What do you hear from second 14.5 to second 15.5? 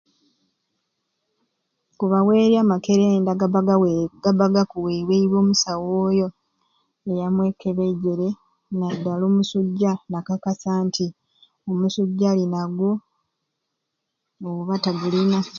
oba tagulina.